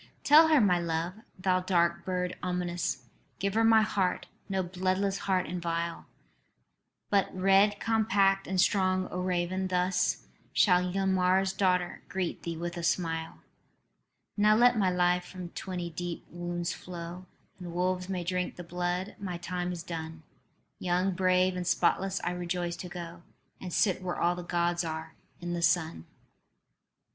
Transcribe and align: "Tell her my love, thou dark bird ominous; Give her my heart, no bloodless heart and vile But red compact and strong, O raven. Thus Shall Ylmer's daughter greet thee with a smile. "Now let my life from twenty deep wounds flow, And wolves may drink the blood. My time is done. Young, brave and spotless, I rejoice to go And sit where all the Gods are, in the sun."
"Tell 0.23 0.47
her 0.47 0.59
my 0.59 0.79
love, 0.79 1.13
thou 1.37 1.59
dark 1.59 2.03
bird 2.05 2.35
ominous; 2.41 3.05
Give 3.37 3.53
her 3.53 3.63
my 3.63 3.83
heart, 3.83 4.25
no 4.49 4.63
bloodless 4.63 5.19
heart 5.29 5.45
and 5.45 5.61
vile 5.61 6.07
But 7.11 7.29
red 7.35 7.79
compact 7.79 8.47
and 8.47 8.59
strong, 8.59 9.07
O 9.11 9.19
raven. 9.19 9.67
Thus 9.67 10.25
Shall 10.53 10.91
Ylmer's 10.91 11.53
daughter 11.53 12.01
greet 12.09 12.41
thee 12.41 12.57
with 12.57 12.77
a 12.77 12.81
smile. 12.83 13.41
"Now 14.35 14.55
let 14.55 14.75
my 14.75 14.89
life 14.89 15.25
from 15.25 15.49
twenty 15.49 15.91
deep 15.91 16.25
wounds 16.31 16.73
flow, 16.73 17.27
And 17.59 17.71
wolves 17.71 18.09
may 18.09 18.23
drink 18.23 18.55
the 18.55 18.63
blood. 18.63 19.15
My 19.19 19.37
time 19.37 19.71
is 19.71 19.83
done. 19.83 20.23
Young, 20.79 21.11
brave 21.11 21.55
and 21.55 21.67
spotless, 21.67 22.19
I 22.23 22.31
rejoice 22.31 22.75
to 22.77 22.89
go 22.89 23.21
And 23.59 23.71
sit 23.71 24.01
where 24.01 24.19
all 24.19 24.33
the 24.33 24.41
Gods 24.41 24.83
are, 24.83 25.13
in 25.39 25.53
the 25.53 25.61
sun." 25.61 26.07